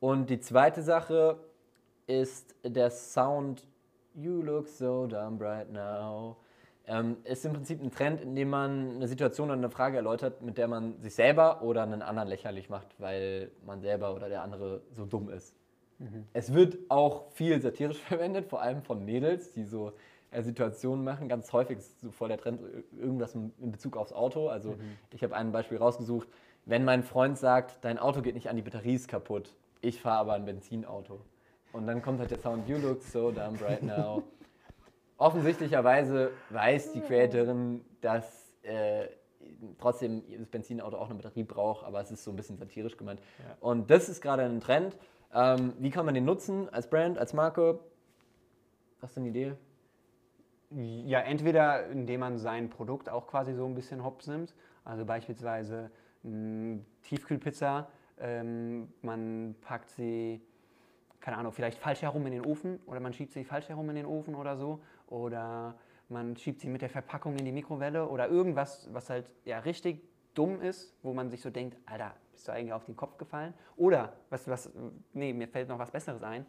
[0.00, 1.38] und die zweite Sache
[2.06, 3.66] ist der Sound
[4.14, 6.36] You look so dumb right now.
[6.86, 10.42] Ähm, ist im Prinzip ein Trend, in dem man eine Situation oder eine Frage erläutert,
[10.42, 14.42] mit der man sich selber oder einen anderen lächerlich macht, weil man selber oder der
[14.42, 15.54] andere so dumm ist.
[15.98, 16.26] Mhm.
[16.32, 19.92] Es wird auch viel satirisch verwendet, vor allem von Mädels, die so
[20.32, 21.28] äh, Situationen machen.
[21.28, 22.60] Ganz häufig ist so voll der Trend
[22.98, 24.48] irgendwas in Bezug aufs Auto.
[24.48, 24.98] Also mhm.
[25.12, 26.28] ich habe ein Beispiel rausgesucht
[26.64, 30.18] wenn mein Freund sagt, dein Auto geht nicht an, die Batterie ist kaputt, ich fahre
[30.18, 31.20] aber ein Benzinauto.
[31.72, 34.22] Und dann kommt halt der Sound, you look so dumb right now.
[35.22, 39.06] Offensichtlicherweise weiß die Creatorin, dass äh,
[39.78, 43.20] trotzdem das Benzinauto auch eine Batterie braucht, aber es ist so ein bisschen satirisch gemeint.
[43.38, 43.56] Ja.
[43.60, 44.96] Und das ist gerade ein Trend.
[45.32, 47.78] Ähm, wie kann man den nutzen als Brand, als Marke?
[49.00, 49.54] Hast du eine Idee?
[50.70, 54.56] Ja, entweder indem man sein Produkt auch quasi so ein bisschen hops nimmt.
[54.84, 55.92] Also beispielsweise
[57.02, 60.40] Tiefkühlpizza, ähm, man packt sie,
[61.22, 63.96] keine Ahnung, vielleicht falsch herum in den Ofen oder man schiebt sie falsch herum in
[63.96, 65.76] den Ofen oder so oder
[66.08, 70.02] man schiebt sie mit der Verpackung in die Mikrowelle oder irgendwas, was halt ja richtig
[70.34, 73.54] dumm ist, wo man sich so denkt, Alter, bist du eigentlich auf den Kopf gefallen?
[73.76, 74.70] Oder, was, was,
[75.12, 76.44] nee, mir fällt noch was Besseres ein,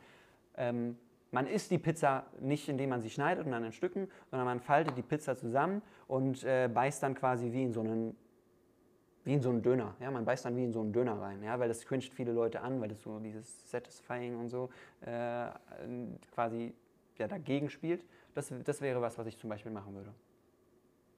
[0.57, 0.97] ähm,
[1.31, 4.59] man isst die Pizza nicht, indem man sie schneidet und dann in Stücken, sondern man
[4.59, 8.15] faltet die Pizza zusammen und äh, beißt dann quasi wie in so einen
[9.23, 9.95] wie in so einen Döner.
[9.99, 12.31] Ja, man beißt dann wie in so einen Döner rein, ja, weil das cringet viele
[12.31, 14.69] Leute an, weil das so dieses Satisfying und so
[15.01, 15.47] äh,
[16.33, 16.73] quasi
[17.17, 18.05] ja, dagegen spielt.
[18.33, 20.13] Das, das wäre was, was ich zum Beispiel machen würde.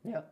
[0.03, 0.23] Ja.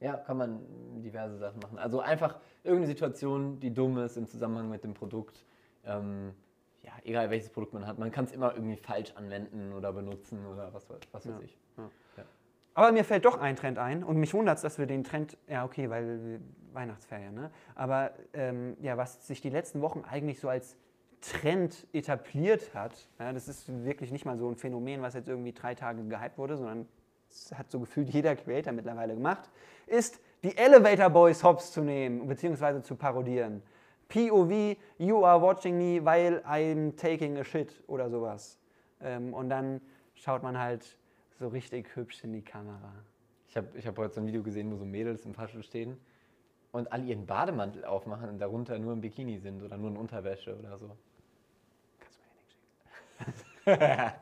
[0.00, 0.60] Ja, kann man
[1.02, 1.78] diverse Sachen machen.
[1.78, 5.44] Also einfach irgendeine Situation, die dumm ist im Zusammenhang mit dem Produkt.
[5.84, 6.34] Ähm,
[6.82, 10.44] ja, egal welches Produkt man hat, man kann es immer irgendwie falsch anwenden oder benutzen
[10.44, 11.40] oder was, was weiß ja.
[11.40, 11.56] ich.
[11.78, 12.24] Ja.
[12.74, 15.36] Aber mir fällt doch ein Trend ein und mich wundert es, dass wir den Trend,
[15.48, 16.40] ja okay, weil
[16.72, 17.50] Weihnachtsferien, ne?
[17.76, 20.76] aber ähm, ja, was sich die letzten Wochen eigentlich so als
[21.20, 25.52] Trend etabliert hat, ja, das ist wirklich nicht mal so ein Phänomen, was jetzt irgendwie
[25.52, 26.88] drei Tage gehypt wurde, sondern
[27.28, 29.48] das hat so gefühlt jeder Creator mittlerweile gemacht,
[29.86, 32.82] ist die Elevator Boys Hops zu nehmen bzw.
[32.82, 33.62] zu parodieren.
[34.08, 38.58] POV, you are watching me while I'm taking a shit oder sowas.
[39.00, 39.80] Ähm, und dann
[40.14, 40.98] schaut man halt
[41.38, 42.92] so richtig hübsch in die Kamera.
[43.48, 45.96] Ich habe ich hab heute so ein Video gesehen, wo so Mädels im Faschel stehen
[46.72, 50.56] und alle ihren Bademantel aufmachen und darunter nur im Bikini sind oder nur in Unterwäsche
[50.58, 50.96] oder so.
[53.18, 54.14] Kannst du mir den schicken?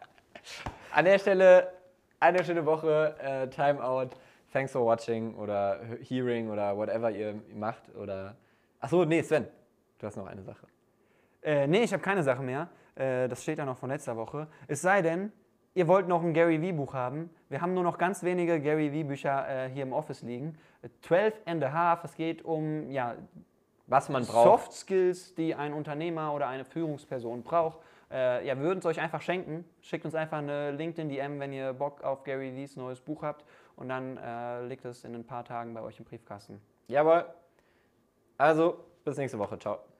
[0.94, 1.72] An der Stelle
[2.20, 4.10] eine schöne Woche, äh, Timeout
[4.52, 7.94] thanks for watching oder hearing oder whatever ihr macht.
[7.96, 8.36] Oder.
[8.80, 9.46] Achso, nee, Sven,
[9.98, 10.66] du hast noch eine Sache.
[11.42, 12.68] Äh, nee, ich habe keine Sache mehr.
[12.94, 14.46] Äh, das steht ja noch von letzter Woche.
[14.68, 15.32] Es sei denn,
[15.74, 17.30] ihr wollt noch ein Gary Vee-Buch haben.
[17.48, 20.58] Wir haben nur noch ganz wenige Gary Vee-Bücher äh, hier im Office liegen.
[21.02, 23.14] 12 and a half, es geht um ja,
[23.86, 24.44] Was man braucht.
[24.44, 27.78] Soft Skills, die ein Unternehmer oder eine Führungsperson braucht.
[28.10, 29.64] Äh, ja, wir würden es euch einfach schenken.
[29.80, 33.44] Schickt uns einfach eine LinkedIn-DM, wenn ihr Bock auf Gary Vees neues Buch habt.
[33.76, 36.60] Und dann äh, liegt es in ein paar Tagen bei euch im Briefkasten.
[36.88, 37.24] Jawohl.
[38.36, 39.58] Also, bis nächste Woche.
[39.58, 39.91] Ciao.